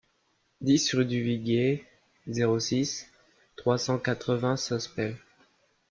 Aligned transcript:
dix 0.61 0.95
rue 0.95 1.05
du 1.05 1.21
Viguier, 1.21 1.85
zéro 2.25 2.59
six, 2.59 3.05
trois 3.55 3.77
cent 3.77 3.99
quatre-vingts 3.99 4.57
Sospel 4.57 5.15